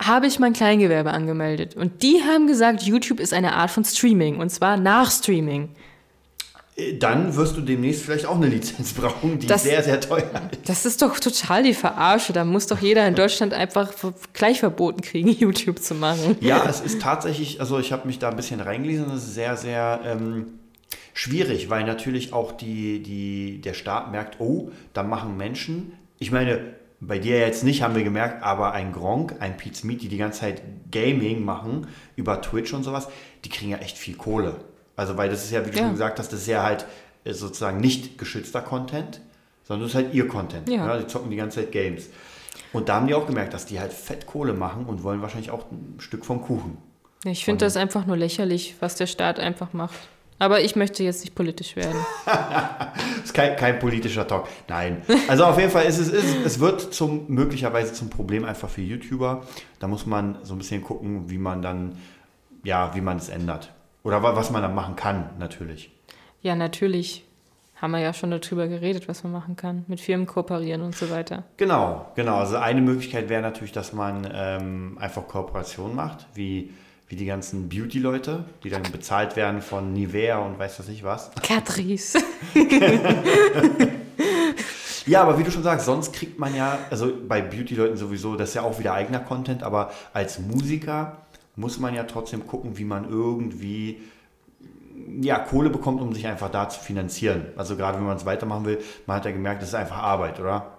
[0.00, 1.74] habe ich mein Kleingewerbe angemeldet.
[1.76, 4.38] Und die haben gesagt, YouTube ist eine Art von Streaming.
[4.38, 5.70] Und zwar nach Streaming.
[6.76, 10.30] äh, dann wirst du demnächst vielleicht auch eine Lizenz brauchen, die Das- sehr, sehr teuer
[10.52, 10.68] ist.
[10.68, 12.32] Das ist doch total die Verarsche.
[12.32, 13.90] Da muss doch jeder in Deutschland einfach
[14.32, 16.36] gleich verboten kriegen, YouTube zu machen.
[16.40, 19.56] Ja, es ist tatsächlich, also ich habe mich da ein bisschen reingelesen, es ist sehr,
[19.56, 20.46] sehr ähm,
[21.18, 26.60] schwierig, weil natürlich auch die, die, der Staat merkt, oh, da machen Menschen, ich meine,
[27.00, 30.16] bei dir jetzt nicht, haben wir gemerkt, aber ein Gronk, ein Pete Smith, die die
[30.16, 33.08] ganze Zeit Gaming machen über Twitch und sowas,
[33.44, 34.60] die kriegen ja echt viel Kohle.
[34.94, 35.82] Also, weil das ist ja, wie du Ja.
[35.84, 36.86] schon gesagt hast, das ist ja halt
[37.24, 39.20] äh, sozusagen nicht geschützter Content,
[39.64, 40.68] sondern das ist halt ihr Content.
[40.68, 40.98] Ja.
[40.98, 42.10] Die zocken die ganze Zeit Games.
[42.72, 45.50] Und da haben die auch gemerkt, dass die halt fett Kohle machen und wollen wahrscheinlich
[45.50, 46.78] auch ein Stück vom Kuchen.
[47.24, 49.98] Ich finde das einfach nur lächerlich, was der Staat einfach macht.
[50.40, 51.96] Aber ich möchte jetzt nicht politisch werden.
[52.24, 54.46] Das ist kein, kein politischer Talk.
[54.68, 55.02] Nein.
[55.26, 58.82] Also auf jeden Fall ist es, ist, es wird zum, möglicherweise zum Problem einfach für
[58.82, 59.42] YouTuber.
[59.80, 61.98] Da muss man so ein bisschen gucken, wie man dann,
[62.62, 63.72] ja, wie man es ändert.
[64.04, 65.90] Oder wa- was man dann machen kann, natürlich.
[66.40, 67.24] Ja, natürlich
[67.74, 69.84] haben wir ja schon darüber geredet, was man machen kann.
[69.88, 71.44] Mit Firmen kooperieren und so weiter.
[71.56, 72.36] Genau, genau.
[72.36, 76.70] Also eine Möglichkeit wäre natürlich, dass man ähm, einfach Kooperationen macht, wie,
[77.08, 81.30] wie die ganzen Beauty-Leute, die dann bezahlt werden von Nivea und weiß das nicht was.
[81.42, 82.18] Catrice.
[85.08, 88.50] Ja, aber wie du schon sagst, sonst kriegt man ja, also bei Beauty-Leuten sowieso, das
[88.50, 91.16] ist ja auch wieder eigener Content, aber als Musiker
[91.56, 94.02] muss man ja trotzdem gucken, wie man irgendwie
[95.20, 97.46] ja, Kohle bekommt, um sich einfach da zu finanzieren.
[97.56, 100.40] Also gerade wenn man es weitermachen will, man hat ja gemerkt, das ist einfach Arbeit,
[100.40, 100.72] oder?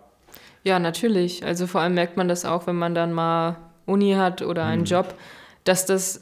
[0.63, 1.43] Ja, natürlich.
[1.43, 4.85] Also vor allem merkt man das auch, wenn man dann mal Uni hat oder einen
[4.85, 5.15] Job,
[5.63, 6.19] dass das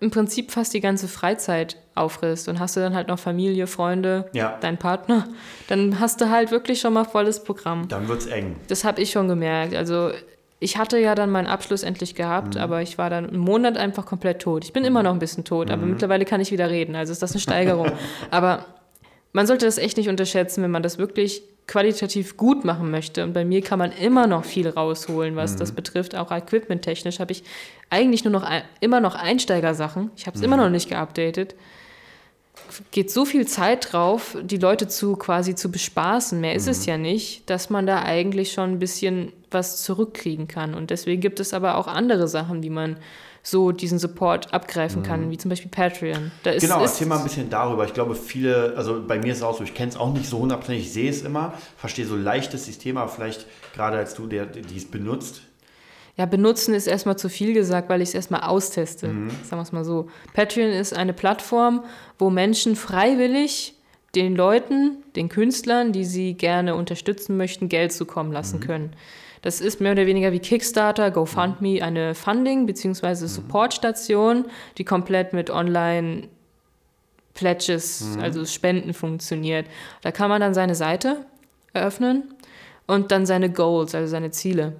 [0.00, 2.48] im Prinzip fast die ganze Freizeit auffrisst.
[2.48, 4.58] Und hast du dann halt noch Familie, Freunde, Ja.
[4.60, 5.28] deinen Partner,
[5.68, 7.88] dann hast du halt wirklich schon mal volles Programm.
[7.88, 8.56] Dann wird es eng.
[8.68, 9.74] Das habe ich schon gemerkt.
[9.74, 10.10] Also
[10.58, 14.06] ich hatte ja dann meinen Abschluss endlich gehabt, aber ich war dann einen Monat einfach
[14.06, 14.64] komplett tot.
[14.64, 16.94] Ich bin immer noch ein bisschen tot, aber mittlerweile kann ich wieder reden.
[16.96, 17.90] Also ist das eine Steigerung.
[18.30, 18.64] aber
[19.32, 23.24] man sollte das echt nicht unterschätzen, wenn man das wirklich qualitativ gut machen möchte.
[23.24, 26.14] Und bei mir kann man immer noch viel rausholen, was das betrifft.
[26.14, 27.44] Auch equipmenttechnisch habe ich
[27.88, 28.48] eigentlich nur noch
[28.80, 30.10] immer noch Einsteigersachen.
[30.16, 31.54] Ich habe es immer noch nicht geupdatet
[32.90, 36.40] geht so viel Zeit drauf, die Leute zu quasi zu bespaßen.
[36.40, 40.74] Mehr ist es ja nicht, dass man da eigentlich schon ein bisschen was zurückkriegen kann.
[40.74, 42.96] Und deswegen gibt es aber auch andere Sachen, wie man
[43.44, 46.30] so diesen Support abgreifen kann, wie zum Beispiel Patreon.
[46.44, 47.84] Da ist, Genau, ist, erzähl mal ein bisschen darüber.
[47.84, 50.28] Ich glaube, viele, also bei mir ist es auch so, ich kenne es auch nicht
[50.28, 54.14] so hundertprozentig, ich sehe es immer, verstehe so leicht das System, aber vielleicht gerade als
[54.14, 55.42] du, der die es benutzt,
[56.16, 59.06] Ja, benutzen ist erstmal zu viel gesagt, weil ich es erstmal austeste.
[59.06, 60.08] Sagen wir es mal so.
[60.34, 61.82] Patreon ist eine Plattform,
[62.18, 63.74] wo Menschen freiwillig
[64.14, 68.92] den Leuten, den Künstlern, die sie gerne unterstützen möchten, Geld zukommen lassen können.
[69.42, 73.26] Das ist mehr oder weniger wie Kickstarter, GoFundMe, eine Funding- bzw.
[73.26, 74.46] Supportstation,
[74.78, 76.28] die komplett mit Online-
[77.34, 79.66] Pledges, also Spenden funktioniert.
[80.02, 81.24] Da kann man dann seine Seite
[81.72, 82.34] eröffnen
[82.86, 84.74] und dann seine Goals, also seine Ziele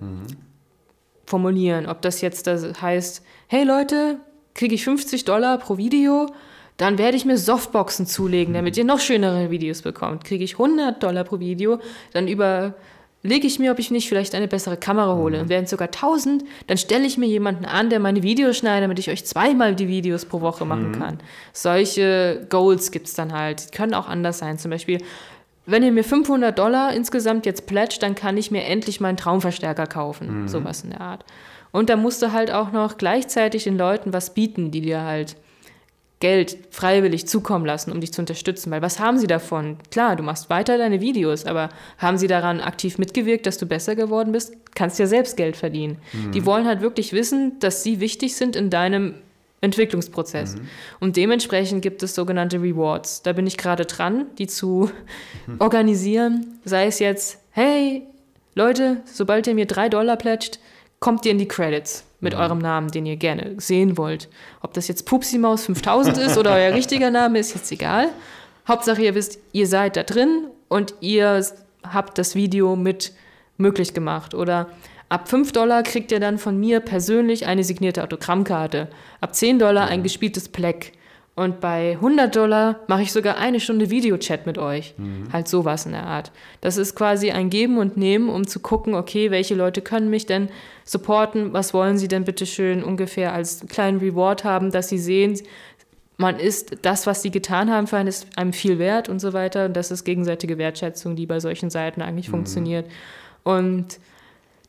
[1.24, 1.86] formulieren.
[1.86, 4.18] Ob das jetzt das heißt, hey Leute,
[4.54, 6.26] kriege ich 50 Dollar pro Video,
[6.76, 10.24] dann werde ich mir Softboxen zulegen, damit ihr noch schönere Videos bekommt.
[10.24, 11.78] Kriege ich 100 Dollar pro Video,
[12.12, 12.74] dann über
[13.22, 15.40] lege ich mir, ob ich nicht vielleicht eine bessere Kamera hole.
[15.40, 18.84] Und wären es sogar 1000, dann stelle ich mir jemanden an, der meine Videos schneidet,
[18.84, 21.18] damit ich euch zweimal die Videos pro Woche machen kann.
[21.52, 23.72] Solche Goals gibt es dann halt.
[23.72, 24.58] Die können auch anders sein.
[24.58, 24.98] Zum Beispiel,
[25.66, 29.86] wenn ihr mir 500 Dollar insgesamt jetzt plätscht, dann kann ich mir endlich meinen Traumverstärker
[29.86, 30.48] kaufen.
[30.48, 31.24] Sowas in der Art.
[31.70, 35.36] Und da musst du halt auch noch gleichzeitig den Leuten was bieten, die dir halt
[36.22, 38.70] Geld freiwillig zukommen lassen, um dich zu unterstützen.
[38.70, 39.76] Weil was haben sie davon?
[39.90, 43.96] Klar, du machst weiter deine Videos, aber haben sie daran aktiv mitgewirkt, dass du besser
[43.96, 44.54] geworden bist?
[44.76, 45.98] Kannst ja selbst Geld verdienen.
[46.32, 49.16] Die wollen halt wirklich wissen, dass sie wichtig sind in deinem
[49.62, 50.54] Entwicklungsprozess.
[51.00, 53.22] Und dementsprechend gibt es sogenannte Rewards.
[53.22, 54.90] Da bin ich gerade dran, die zu
[55.58, 56.60] organisieren.
[56.64, 58.02] Sei es jetzt, hey,
[58.54, 60.60] Leute, sobald ihr mir drei Dollar plätscht,
[61.02, 64.28] kommt ihr in die Credits mit eurem Namen, den ihr gerne sehen wollt.
[64.60, 68.08] Ob das jetzt Pupsi Maus 5000 ist oder euer richtiger Name, ist jetzt egal.
[68.68, 71.44] Hauptsache, ihr wisst, ihr seid da drin und ihr
[71.82, 73.12] habt das Video mit
[73.58, 74.32] möglich gemacht.
[74.32, 74.68] Oder
[75.08, 78.88] ab 5 Dollar kriegt ihr dann von mir persönlich eine signierte Autogrammkarte.
[79.20, 80.92] Ab 10 Dollar ein gespieltes Pleck.
[81.34, 84.94] Und bei 100 Dollar mache ich sogar eine Stunde Videochat mit euch.
[85.32, 86.30] Halt sowas in der Art.
[86.60, 90.26] Das ist quasi ein Geben und Nehmen, um zu gucken, okay, welche Leute können mich
[90.26, 90.50] denn
[90.84, 95.40] supporten, was wollen sie denn bitte schön ungefähr als kleinen Reward haben, dass sie sehen,
[96.18, 99.32] man ist das, was sie getan haben für einen, ist einem viel wert und so
[99.32, 99.64] weiter.
[99.64, 102.86] Und das ist gegenseitige Wertschätzung, die bei solchen Seiten eigentlich funktioniert.
[103.42, 103.98] Und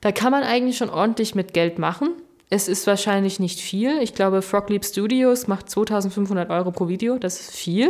[0.02, 2.10] da kann man eigentlich schon ordentlich mit Geld machen.
[2.54, 4.00] Es ist wahrscheinlich nicht viel.
[4.04, 7.18] Ich glaube, Frog Leap Studios macht 2500 Euro pro Video.
[7.18, 7.90] Das ist viel.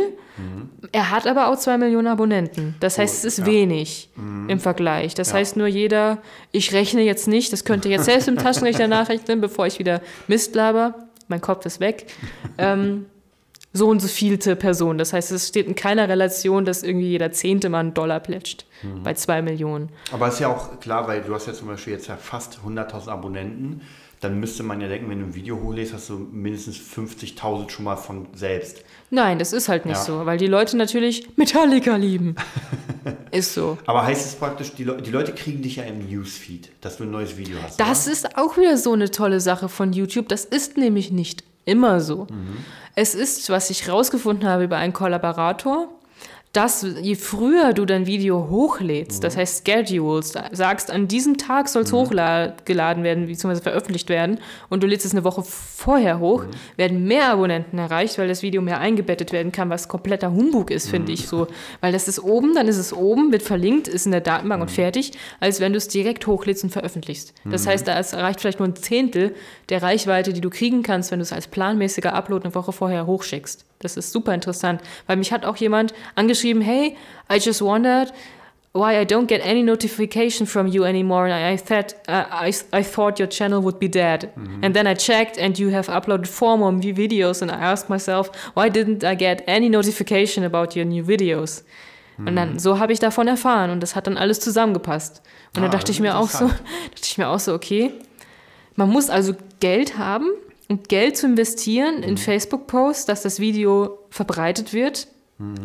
[0.90, 2.74] Er hat aber auch 2 Millionen Abonnenten.
[2.80, 3.46] Das heißt, es ist ja.
[3.46, 4.08] wenig
[4.48, 5.12] im Vergleich.
[5.14, 5.34] Das Ja.
[5.34, 6.16] heißt, nur jeder,
[6.50, 10.00] ich rechne jetzt nicht, das könnt ihr jetzt selbst im Taschenrechner nachrechnen, bevor ich wieder
[10.28, 10.94] Mist laber.
[11.28, 12.06] Mein Kopf ist weg.
[12.56, 13.04] ähm,
[13.74, 14.96] so und so vielte Person.
[14.96, 18.64] Das heißt, es steht in keiner Relation, dass irgendwie jeder zehnte Mal einen Dollar plätscht
[19.02, 19.90] bei 2 Millionen.
[20.10, 23.08] Aber ist ja auch klar, weil du hast ja zum Beispiel jetzt ja fast 100.000
[23.08, 23.82] Abonnenten.
[24.24, 27.84] Dann müsste man ja denken, wenn du ein Video hochlädst, hast du mindestens 50.000 schon
[27.84, 28.82] mal von selbst.
[29.10, 30.02] Nein, das ist halt nicht Ja.
[30.02, 32.34] so, weil die Leute natürlich Metallica lieben.
[33.32, 33.76] ist so.
[33.84, 37.02] Aber heißt es praktisch, die, Le die Leute kriegen dich ja im Newsfeed, dass du
[37.04, 37.78] ein neues Video hast.
[37.78, 38.12] Das oder?
[38.14, 40.28] ist auch wieder so eine tolle Sache von YouTube.
[40.30, 42.26] Das ist nämlich nicht immer so.
[42.94, 45.88] Es ist, was ich rausgefunden habe über einen Kollaborator,
[46.54, 51.82] dass je früher du dein Video hochlädst, das heißt Schedules, sagst, an diesem Tag soll
[51.82, 54.38] es hochgeladen werden, beziehungsweise veröffentlicht werden,
[54.70, 56.44] und du lädst es eine Woche vorher hoch,
[56.76, 60.88] werden mehr Abonnenten erreicht, weil das Video mehr eingebettet werden kann, was kompletter Humbug ist,
[60.88, 61.48] finde ich so.
[61.80, 64.70] Weil das ist oben, dann ist es oben, wird verlinkt, ist in der Datenbank und
[64.70, 67.34] fertig, als wenn du es direkt hochlädst und veröffentlichst.
[67.50, 69.34] Das heißt, da erreicht vielleicht nur ein Zehntel
[69.70, 73.06] der Reichweite, die du kriegen kannst, wenn du es als planmäßiger Upload eine Woche vorher
[73.06, 73.64] hochschickst.
[73.84, 76.96] Das ist super interessant, weil mich hat auch jemand angeschrieben, hey,
[77.32, 78.12] I just wondered
[78.72, 81.30] why I don't get any notification from you anymore.
[81.32, 84.30] And I, thought uh, I, I thought your channel would be dead.
[84.62, 87.40] And then I checked, and you have uploaded four more vi- videos.
[87.40, 91.62] And I asked myself, why didn't I get any notification about your new videos?
[92.16, 95.20] Und dann so habe ich davon erfahren und das hat dann alles zusammengepasst.
[95.48, 97.90] Und dann Ah, dachte das ich mir auch so, dachte ich mir auch so, okay,
[98.76, 100.28] man muss also Geld haben
[100.68, 105.08] und Geld zu investieren in Facebook-Posts, dass das Video verbreitet wird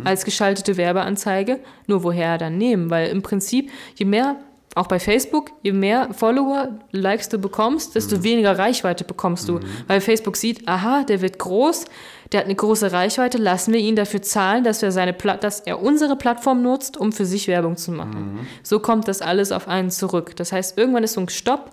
[0.03, 1.59] als geschaltete Werbeanzeige.
[1.87, 2.89] Nur woher dann nehmen?
[2.89, 4.37] Weil im Prinzip, je mehr,
[4.75, 9.59] auch bei Facebook, je mehr Follower, Likes du bekommst, desto weniger Reichweite bekommst du.
[9.87, 11.85] Weil Facebook sieht, aha, der wird groß,
[12.31, 15.61] der hat eine große Reichweite, lassen wir ihn dafür zahlen, dass, wir seine Pla dass
[15.61, 18.47] er unsere Plattform nutzt, um für sich Werbung zu machen.
[18.63, 20.35] So kommt das alles auf einen zurück.
[20.35, 21.71] Das heißt, irgendwann ist so ein Stopp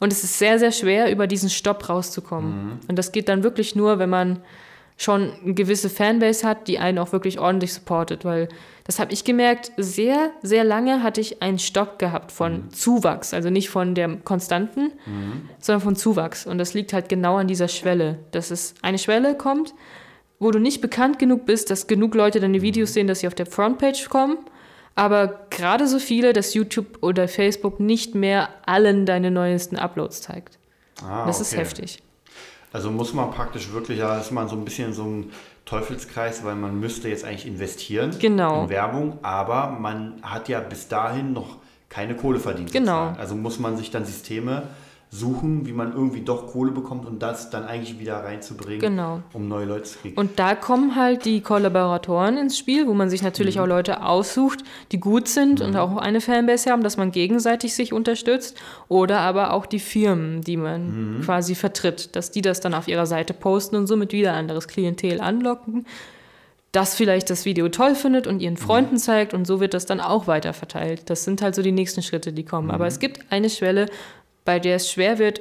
[0.00, 2.80] und es ist sehr, sehr schwer, über diesen Stopp rauszukommen.
[2.88, 4.40] Und das geht dann wirklich nur, wenn man
[4.96, 8.48] schon eine gewisse Fanbase hat, die einen auch wirklich ordentlich supportet, weil
[8.84, 13.50] das habe ich gemerkt, sehr, sehr lange hatte ich einen Stopp gehabt von Zuwachs, also
[13.50, 14.92] nicht von der konstanten,
[15.58, 16.46] sondern von Zuwachs.
[16.46, 19.74] Und das liegt halt genau an dieser Schwelle, dass es eine Schwelle kommt,
[20.38, 23.34] wo du nicht bekannt genug bist, dass genug Leute deine Videos sehen, dass sie auf
[23.34, 24.36] der Frontpage kommen,
[24.94, 30.58] aber gerade so viele, dass YouTube oder Facebook nicht mehr allen deine neuesten Uploads zeigt.
[31.02, 31.62] Ah, Das ist okay.
[31.62, 32.02] heftig.
[32.72, 35.32] Also muss man praktisch wirklich, ja, ist man so ein bisschen so ein
[35.64, 38.64] Teufelskreis, weil man müsste jetzt eigentlich investieren Genau.
[38.64, 41.56] in Werbung, aber man hat ja bis dahin noch
[41.88, 42.72] keine Kohle verdient.
[42.72, 42.92] Genau.
[43.04, 43.18] sozusagen.
[43.20, 44.64] Also muss man sich dann Systeme
[45.14, 49.22] suchen, wie man irgendwie doch Kohle bekommt und das dann eigentlich wieder reinzubringen, Genau.
[49.32, 50.16] um neue Leute zu kriegen.
[50.18, 54.64] Und da kommen halt die Kollaboratoren ins Spiel, wo man sich natürlich auch Leute aussucht,
[54.90, 58.56] die gut sind und auch eine Fanbase haben, dass man gegenseitig sich unterstützt.
[58.88, 63.06] Oder aber auch die Firmen, die man quasi vertritt, dass die das dann auf ihrer
[63.06, 65.86] Seite posten und somit wieder anderes Klientel anlocken.
[66.72, 70.00] das vielleicht das Video toll findet und ihren Freunden zeigt und so wird das dann
[70.00, 71.08] auch weiter verteilt.
[71.08, 72.72] Das sind halt so die nächsten Schritte, die kommen.
[72.72, 73.86] Aber es gibt eine Schwelle,
[74.44, 75.40] bei der es schwer wird,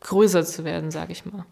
[0.00, 1.44] größer zu werden, sage ich mal.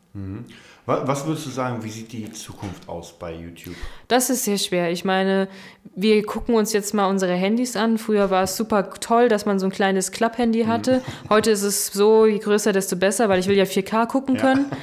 [0.87, 3.75] Wa- Was würdest du sagen, wie sieht die Zukunft aus bei YouTube?
[4.09, 4.91] Das ist sehr schwer.
[4.93, 5.49] Ich meine,
[5.97, 7.99] wir gucken uns jetzt mal unsere Handys an.
[7.99, 11.03] Früher war es super toll, dass man so ein kleines Klapp-Handy hatte.
[11.29, 14.43] Heute ist es so, je größer, desto besser, weil ich will ja 4K gucken Ja.
[14.43, 14.67] können.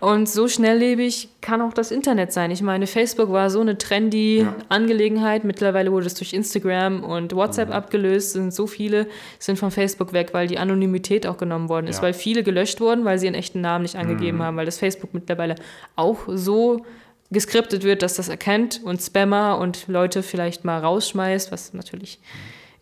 [0.00, 2.50] Und so schnelllebig kann auch das Internet sein.
[2.50, 4.54] Ich meine, Facebook war so eine trendy Ja.
[4.70, 5.44] Angelegenheit.
[5.44, 8.32] Mittlerweile wurde es durch Instagram und WhatsApp abgelöst.
[8.32, 9.06] Sind so viele
[9.38, 12.02] sind von Facebook weg, weil die Anonymität auch genommen worden ist, Ja.
[12.04, 15.12] weil viele gelöscht wurden, weil sie ihren echten Namen nicht angegeben haben, weil das Facebook
[15.12, 15.54] mittlerweile
[15.96, 16.84] auch so
[17.30, 22.18] geskriptet wird, dass das erkennt und Spammer und Leute vielleicht mal rausschmeißt, was natürlich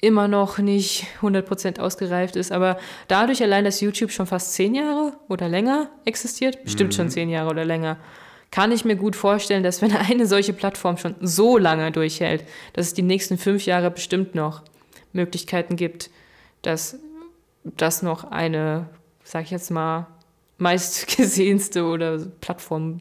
[0.00, 2.52] immer noch nicht 100% ausgereift ist.
[2.52, 7.28] Aber dadurch allein, dass YouTube schon fast zehn Jahre oder länger existiert, bestimmt schon zehn
[7.28, 7.96] Jahre oder länger,
[8.50, 12.86] kann ich mir gut vorstellen, dass wenn eine solche Plattform schon so lange durchhält, dass
[12.86, 14.62] es die nächsten fünf Jahre bestimmt noch
[15.12, 16.10] Möglichkeiten gibt,
[16.62, 16.96] dass
[17.64, 18.88] das noch eine,
[19.24, 20.06] sag ich jetzt mal,
[20.58, 23.00] meistgesehenste oder Plattform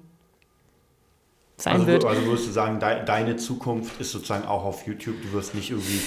[1.57, 2.05] sein Also, wird.
[2.05, 5.15] also würdest du sagen, dei- deine Zukunft ist sozusagen auch auf YouTube.
[5.23, 5.99] Du wirst nicht irgendwie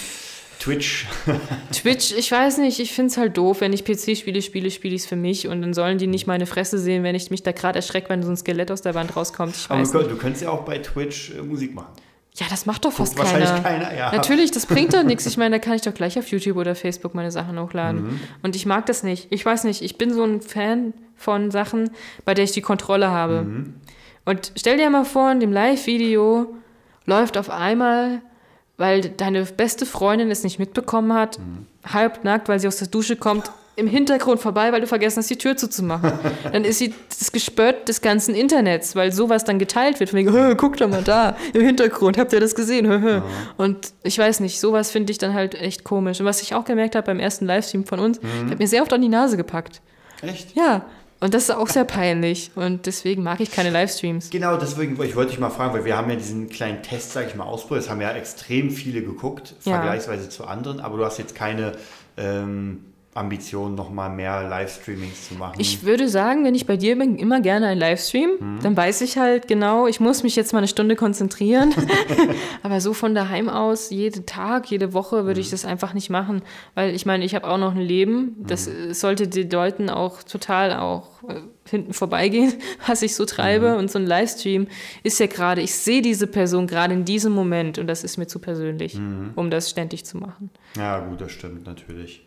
[0.61, 1.07] Twitch.
[1.73, 5.03] Twitch, ich weiß nicht, ich finde es halt doof, wenn ich PC-Spiele spiele, spiele ich
[5.03, 7.53] es für mich und dann sollen die nicht meine Fresse sehen, wenn ich mich da
[7.53, 9.57] gerade erschrecke, wenn so ein Skelett aus der Wand rauskommt.
[9.57, 11.89] Ich Aber weiß könnt- du könntest ja auch bei Twitch äh, Musik machen.
[12.35, 13.63] Ja, das macht doch fast Wahrscheinlich keiner.
[13.89, 14.13] keiner, ja.
[14.13, 15.27] Natürlich, das bringt doch nichts.
[15.27, 18.03] Ich meine, da kann ich doch gleich auf YouTube oder Facebook meine Sachen hochladen.
[18.05, 18.21] Mhm.
[18.43, 19.27] Und ich mag das nicht.
[19.31, 21.91] Ich weiß nicht, ich bin so ein Fan von Sachen,
[22.25, 23.43] bei der ich die Kontrolle habe.
[23.43, 23.75] Mhm.
[24.27, 26.55] Und stell dir mal vor, in dem Live-Video
[27.05, 28.23] läuft auf einmal,
[28.81, 31.67] weil deine beste Freundin es nicht mitbekommen hat, Mhm.
[31.93, 35.39] halbnackt, weil sie aus der Dusche kommt, im Hintergrund vorbei, weil du vergessen hast, die
[35.39, 36.13] Tür zuzumachen.
[36.53, 40.11] Dann ist sie das Gespött des ganzen Internets, weil sowas dann geteilt wird.
[40.11, 42.87] Von wegen, "Hö, guck doch mal da, im Hintergrund, habt ihr das gesehen?
[42.87, 43.21] Hö, hö."
[43.57, 46.21] Und ich weiß nicht, sowas finde ich dann halt echt komisch.
[46.21, 48.83] Und was ich auch gemerkt habe beim ersten Livestream von uns, ich habe mir sehr
[48.83, 49.81] oft an die Nase gepackt.
[50.21, 50.55] Echt?
[50.55, 50.85] Ja,
[51.21, 52.51] und das ist auch sehr peinlich.
[52.55, 54.31] Und deswegen mag ich keine Livestreams.
[54.31, 57.27] Genau, deswegen ich wollte dich mal fragen, weil wir haben ja diesen kleinen Test, sag
[57.29, 57.85] ich mal, ausprobiert.
[57.85, 59.75] Das haben ja extrem viele geguckt, Ja.
[59.77, 61.73] vergleichsweise zu anderen, aber du hast jetzt keine
[62.17, 65.57] ähm, Ambition, nochmal mehr Livestreamings zu machen.
[65.59, 68.61] Ich würde sagen, wenn ich bei dir bin, immer gerne ein Livestream.
[68.63, 71.75] Dann weiß ich halt genau, ich muss mich jetzt mal eine Stunde konzentrieren.
[72.63, 76.43] Aber so von daheim aus, jeden Tag, jede Woche würde ich das einfach nicht machen.
[76.77, 78.37] Weil ich meine, ich habe auch noch ein Leben.
[78.47, 82.53] Das äh, sollte den Leuten auch total auch äh, hinten vorbeigehen,
[82.87, 83.77] was ich so treibe.
[83.77, 84.69] Und so ein Livestream
[85.03, 88.29] ist ja gerade, ich sehe diese Person gerade in diesem Moment und das ist mir
[88.29, 89.01] zu persönlich,
[89.35, 90.51] um das ständig zu machen.
[90.77, 92.23] Ja, gut, das stimmt natürlich.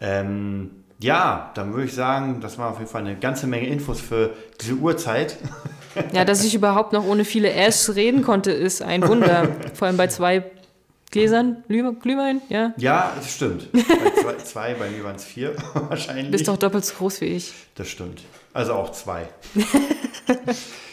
[0.00, 4.00] Ähm, ja, dann würde ich sagen, das war auf jeden Fall eine ganze Menge Infos
[4.00, 4.30] für
[4.60, 5.36] diese Uhrzeit.
[6.12, 9.48] Ja, dass ich überhaupt noch ohne viele Äs reden konnte, ist ein Wunder.
[9.74, 10.44] Vor allem bei zwei
[11.10, 12.72] Gläsern Glüh- Glühwein, ja.
[12.76, 13.72] Ja, das stimmt.
[13.72, 13.80] Bei
[14.22, 16.30] zwei, zwei bei mir waren es vier wahrscheinlich.
[16.30, 17.52] Bist doch doppelt so groß wie ich.
[17.74, 18.22] Das stimmt.
[18.52, 19.28] Also auch zwei.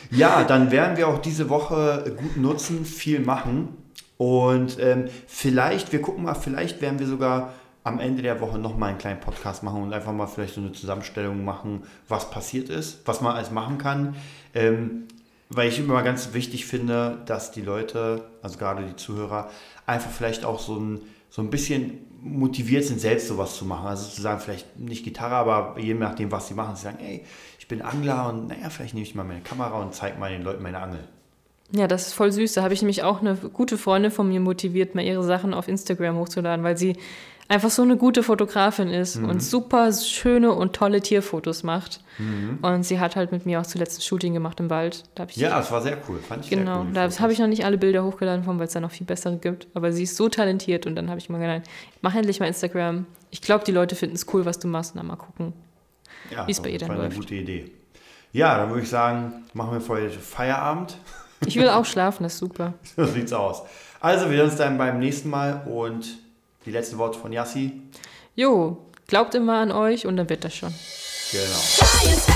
[0.09, 3.69] ja, dann werden wir auch diese Woche gut nutzen, viel machen.
[4.17, 7.53] Und ähm, vielleicht, wir gucken mal, vielleicht werden wir sogar
[7.85, 10.71] am Ende der Woche nochmal einen kleinen Podcast machen und einfach mal vielleicht so eine
[10.71, 14.15] Zusammenstellung machen, was passiert ist, was man alles machen kann.
[14.55, 15.03] Ähm,
[15.49, 19.51] weil ich immer ganz wichtig finde, dass die Leute, also gerade die Zuhörer,
[19.85, 23.85] einfach vielleicht auch so ein, so ein bisschen motiviert sind, selbst sowas zu machen.
[23.85, 27.23] Also zu sagen, vielleicht nicht Gitarre, aber je nachdem, was sie machen, sie sagen, ey,
[27.59, 30.41] ich bin Angler und naja, vielleicht nehme ich mal meine Kamera und zeige mal den
[30.41, 31.07] Leuten meine Angel.
[31.71, 32.53] Ja, das ist voll süß.
[32.53, 35.67] Da habe ich nämlich auch eine gute Freundin von mir motiviert, mal ihre Sachen auf
[35.67, 36.95] Instagram hochzuladen, weil sie
[37.47, 42.01] einfach so eine gute Fotografin ist und super schöne und tolle Tierfotos macht.
[42.61, 45.03] Und sie hat halt mit mir auch zuletzt ein Shooting gemacht im Wald.
[45.15, 46.87] Da ich Ja, das war sehr cool, fand ich sehr Genau, cool.
[46.93, 49.35] da habe ich noch nicht alle Bilder hochgeladen von, weil es da noch viel bessere
[49.37, 49.67] gibt.
[49.73, 51.63] Aber sie ist so talentiert und dann habe ich mal gedacht,
[52.01, 53.05] mach endlich mal Instagram.
[53.31, 54.93] Ich glaube, die Leute finden es cool, was du machst.
[54.95, 55.51] Und dann mal gucken.
[56.31, 57.17] ja, wie es bei ihr dann Fall eine läuft.
[57.17, 57.71] gute Idee.
[58.31, 60.97] Ja, dann würde ich sagen, machen wir heute Feierabend.
[61.45, 62.73] Ich will auch schlafen, das ist super.
[62.95, 63.61] So sieht's aus.
[63.99, 66.17] Also, wir sehen uns dann beim nächsten Mal und
[66.65, 67.81] die letzten Worte von Yassi.
[68.35, 70.73] Jo, glaubt immer an euch und dann wird das schon.
[71.31, 72.34] Genau.